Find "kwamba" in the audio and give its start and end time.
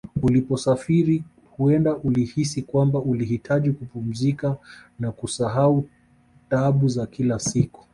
2.61-2.99